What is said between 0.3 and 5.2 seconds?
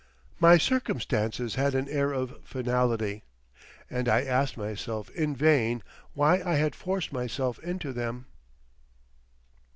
My circumstances had an air of finality, and I asked myself